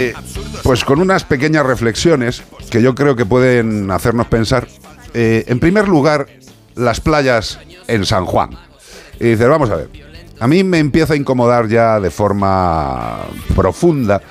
Eh, 0.00 0.14
pues 0.62 0.82
con 0.82 0.98
unas 0.98 1.24
pequeñas 1.24 1.66
reflexiones 1.66 2.42
que 2.70 2.80
yo 2.80 2.94
creo 2.94 3.16
que 3.16 3.26
pueden 3.26 3.90
hacernos 3.90 4.28
pensar. 4.28 4.66
Eh, 5.12 5.44
en 5.46 5.60
primer 5.60 5.88
lugar, 5.88 6.26
las 6.74 7.02
playas 7.02 7.58
en 7.86 8.06
San 8.06 8.24
Juan. 8.24 8.50
Y 9.18 9.24
dices, 9.24 9.46
vamos 9.46 9.68
a 9.68 9.76
ver, 9.76 9.90
a 10.38 10.48
mí 10.48 10.64
me 10.64 10.78
empieza 10.78 11.12
a 11.12 11.16
incomodar 11.16 11.68
ya 11.68 12.00
de 12.00 12.10
forma 12.10 13.26
profunda 13.54 14.22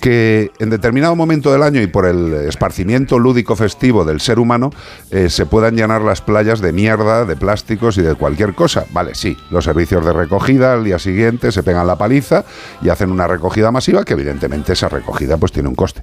que 0.00 0.50
en 0.58 0.70
determinado 0.70 1.14
momento 1.16 1.52
del 1.52 1.62
año 1.62 1.80
y 1.80 1.86
por 1.86 2.06
el 2.06 2.32
esparcimiento 2.34 3.18
lúdico 3.18 3.56
festivo 3.56 4.04
del 4.04 4.20
ser 4.20 4.38
humano 4.38 4.70
eh, 5.10 5.28
se 5.28 5.46
puedan 5.46 5.76
llenar 5.76 6.02
las 6.02 6.20
playas 6.20 6.60
de 6.60 6.72
mierda, 6.72 7.24
de 7.24 7.36
plásticos 7.36 7.98
y 7.98 8.02
de 8.02 8.14
cualquier 8.14 8.54
cosa. 8.54 8.86
Vale, 8.92 9.14
sí, 9.14 9.36
los 9.50 9.64
servicios 9.64 10.04
de 10.04 10.12
recogida 10.12 10.72
al 10.72 10.84
día 10.84 10.98
siguiente 10.98 11.52
se 11.52 11.62
pegan 11.62 11.86
la 11.86 11.96
paliza 11.96 12.44
y 12.82 12.88
hacen 12.88 13.10
una 13.10 13.26
recogida 13.26 13.70
masiva 13.70 14.04
que 14.04 14.14
evidentemente 14.14 14.72
esa 14.72 14.88
recogida 14.88 15.36
pues 15.36 15.52
tiene 15.52 15.68
un 15.68 15.74
coste. 15.74 16.02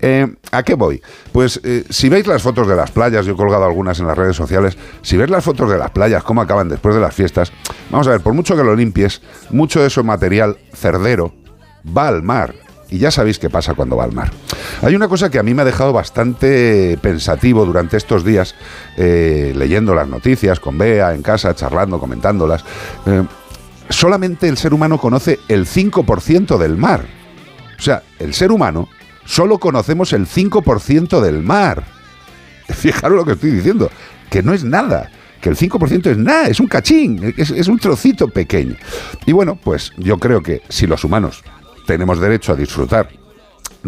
Eh, 0.00 0.26
¿A 0.52 0.62
qué 0.62 0.74
voy? 0.74 1.02
Pues 1.32 1.60
eh, 1.64 1.84
si 1.88 2.08
veis 2.08 2.26
las 2.26 2.42
fotos 2.42 2.68
de 2.68 2.76
las 2.76 2.90
playas, 2.90 3.26
yo 3.26 3.32
he 3.32 3.36
colgado 3.36 3.64
algunas 3.64 4.00
en 4.00 4.06
las 4.06 4.18
redes 4.18 4.36
sociales, 4.36 4.76
si 5.02 5.16
veis 5.16 5.30
las 5.30 5.44
fotos 5.44 5.70
de 5.70 5.78
las 5.78 5.90
playas, 5.90 6.22
cómo 6.22 6.40
acaban 6.40 6.68
después 6.68 6.94
de 6.94 7.00
las 7.00 7.14
fiestas, 7.14 7.52
vamos 7.90 8.06
a 8.08 8.10
ver, 8.10 8.20
por 8.20 8.34
mucho 8.34 8.56
que 8.56 8.64
lo 8.64 8.74
limpies, 8.74 9.22
mucho 9.50 9.80
de 9.80 9.86
eso 9.88 10.02
material 10.04 10.58
cerdero 10.72 11.34
va 11.96 12.08
al 12.08 12.22
mar 12.22 12.65
y 12.90 12.98
ya 12.98 13.10
sabéis 13.10 13.38
qué 13.38 13.50
pasa 13.50 13.74
cuando 13.74 13.96
va 13.96 14.04
al 14.04 14.12
mar. 14.12 14.30
Hay 14.82 14.94
una 14.94 15.08
cosa 15.08 15.30
que 15.30 15.38
a 15.38 15.42
mí 15.42 15.54
me 15.54 15.62
ha 15.62 15.64
dejado 15.64 15.92
bastante 15.92 16.98
pensativo 17.00 17.64
durante 17.66 17.96
estos 17.96 18.24
días, 18.24 18.54
eh, 18.96 19.52
leyendo 19.56 19.94
las 19.94 20.08
noticias 20.08 20.60
con 20.60 20.78
Bea 20.78 21.14
en 21.14 21.22
casa, 21.22 21.54
charlando, 21.54 21.98
comentándolas. 21.98 22.64
Eh, 23.06 23.24
solamente 23.88 24.48
el 24.48 24.56
ser 24.56 24.72
humano 24.72 24.98
conoce 24.98 25.40
el 25.48 25.66
5% 25.66 26.58
del 26.58 26.76
mar. 26.76 27.04
O 27.78 27.82
sea, 27.82 28.02
el 28.18 28.34
ser 28.34 28.52
humano 28.52 28.88
solo 29.24 29.58
conocemos 29.58 30.12
el 30.12 30.26
5% 30.26 31.20
del 31.20 31.42
mar. 31.42 31.84
Fijaros 32.68 33.16
lo 33.16 33.24
que 33.24 33.32
estoy 33.32 33.50
diciendo, 33.50 33.90
que 34.30 34.42
no 34.42 34.52
es 34.52 34.64
nada 34.64 35.10
que 35.40 35.50
el 35.50 35.56
5% 35.56 36.10
es 36.10 36.16
nada, 36.16 36.48
es 36.48 36.60
un 36.60 36.66
cachín, 36.66 37.34
es, 37.36 37.50
es, 37.50 37.68
un 37.68 37.78
trocito 37.78 38.26
pequeño. 38.26 38.74
Y 39.26 39.32
bueno, 39.32 39.54
pues 39.54 39.92
yo 39.98 40.18
creo 40.18 40.42
que 40.42 40.62
si 40.70 40.86
los 40.86 41.04
humanos 41.04 41.44
tenemos 41.86 42.20
derecho 42.20 42.52
a 42.52 42.56
disfrutar 42.56 43.08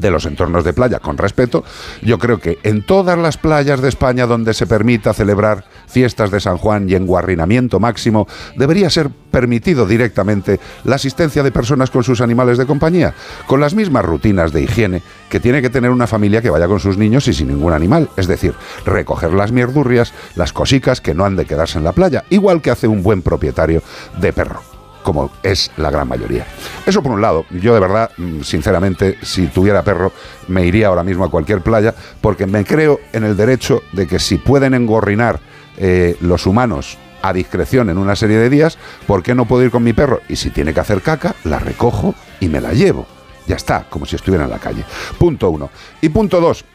de 0.01 0.11
los 0.11 0.27
entornos 0.27 0.65
de 0.65 0.73
playa 0.73 0.99
con 1.01 1.19
respeto, 1.19 1.65
yo 2.03 2.19
creo 2.19 2.39
que 2.39 2.59
en 2.63 2.85
todas 2.85 3.19
las 3.19 3.37
playas 3.37 3.81
de 3.81 3.89
España 3.89 4.27
donde 4.27 4.55
se 4.55 4.67
permita 4.67 5.13
celebrar 5.13 5.65
fiestas 5.87 6.31
de 6.31 6.41
San 6.41 6.57
Juan 6.59 6.89
y 6.89 6.95
enguarrinamiento 6.95 7.81
máximo, 7.81 8.27
debería 8.57 8.91
ser 8.91 9.11
permitido 9.11 9.87
directamente 9.87 10.61
la 10.85 10.97
asistencia 10.97 11.43
de 11.43 11.53
personas 11.53 11.91
con 11.91 12.05
sus 12.05 12.21
animales 12.21 12.59
de 12.59 12.67
compañía, 12.67 13.15
con 13.47 13.61
las 13.61 13.75
mismas 13.75 14.05
rutinas 14.05 14.53
de 14.53 14.63
higiene 14.63 15.03
que 15.29 15.41
tiene 15.41 15.63
que 15.63 15.71
tener 15.71 15.91
una 15.91 16.07
familia 16.07 16.43
que 16.43 16.51
vaya 16.51 16.69
con 16.69 16.81
sus 16.81 16.97
niños 16.97 17.29
y 17.29 17.33
sin 17.33 17.49
ningún 17.49 17.73
animal, 17.73 18.09
es 18.17 18.27
decir, 18.27 18.55
recoger 18.85 19.33
las 19.33 19.53
mierdurrias, 19.53 20.13
las 20.37 20.53
cosicas 20.53 21.01
que 21.01 21.15
no 21.15 21.25
han 21.25 21.37
de 21.37 21.47
quedarse 21.47 21.79
en 21.79 21.85
la 21.85 21.93
playa, 21.93 22.25
igual 22.31 22.63
que 22.63 22.71
hace 22.71 22.89
un 22.89 23.03
buen 23.03 23.23
propietario 23.23 23.83
de 24.21 24.33
perro 24.33 24.78
como 25.09 25.31
es 25.43 25.71
la 25.79 25.91
gran 25.91 26.07
mayoría. 26.07 26.47
Eso 26.85 27.03
por 27.03 27.13
un 27.13 27.23
lado, 27.23 27.47
yo 27.51 27.73
de 27.73 27.81
verdad, 27.81 28.11
mm, 28.19 28.43
sinceramente, 28.43 29.17
si 29.23 29.47
tuviera 29.47 29.83
perro, 29.83 30.13
me 30.49 30.67
iría 30.67 30.89
ahora 30.89 31.03
mismo 31.03 31.25
a 31.25 31.31
cualquier 31.31 31.63
playa, 31.63 31.95
porque 32.21 32.47
me 32.47 32.63
creo 32.63 33.01
en 33.15 33.25
el 33.25 33.35
derecho 33.35 33.81
de 33.93 34.07
que 34.07 34.19
si 34.19 34.37
pueden 34.37 34.75
engorrinar 34.75 35.41
eh, 35.79 36.15
los 36.21 36.45
humanos 36.45 36.99
a 37.23 37.33
discreción 37.33 37.89
en 37.89 37.97
una 37.97 38.17
serie 38.17 38.37
de 38.37 38.51
días, 38.51 38.77
¿por 39.07 39.23
qué 39.23 39.35
no 39.35 39.47
puedo 39.47 39.65
ir 39.65 39.71
con 39.71 39.83
mi 39.83 39.95
perro? 39.95 40.21
Y 40.29 40.37
si 40.37 40.51
tiene 40.51 40.75
que 40.75 40.81
hacer 40.81 41.01
caca, 41.01 41.35
la 41.45 41.59
recojo 41.59 42.15
y 42.39 42.49
me 42.49 42.61
la 42.61 42.75
llevo. 42.75 43.07
Ya 43.47 43.57
está, 43.57 43.87
como 43.89 44.05
si 44.05 44.15
estuviera 44.15 44.45
en 44.45 44.51
la 44.51 44.59
calle. 44.59 44.85
Punto 45.17 45.49
uno. 45.49 45.71
Y 46.03 46.11
punto 46.11 46.39
dos, 46.39 46.67